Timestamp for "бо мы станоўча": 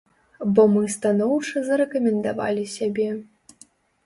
0.59-1.63